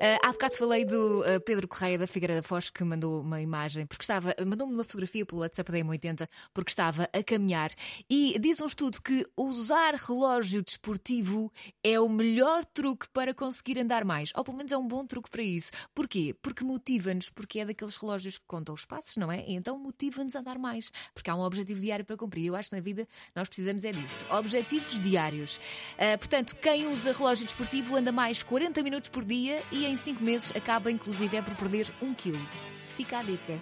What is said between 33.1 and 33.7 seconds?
a dica.